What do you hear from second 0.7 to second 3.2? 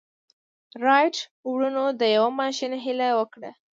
رايټ وروڼو د يوه ماشين هيله